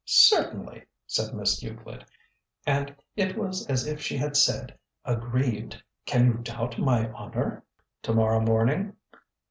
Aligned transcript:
"Certainly!" 0.07 0.87
said 1.05 1.31
Miss 1.35 1.61
Euclid. 1.61 2.03
And 2.65 2.95
it 3.15 3.37
was 3.37 3.67
as 3.67 3.85
if 3.85 4.01
she 4.01 4.17
had 4.17 4.35
said, 4.35 4.75
aggrieved: 5.05 5.79
"Can 6.07 6.25
you 6.25 6.33
doubt 6.41 6.79
my 6.79 7.11
honour?" 7.11 7.63
"To 8.01 8.13
morrow 8.15 8.39
morning?" 8.39 8.95